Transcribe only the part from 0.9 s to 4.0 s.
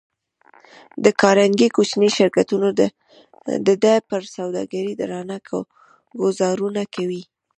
د کارنګي کوچني شرکتونه د ده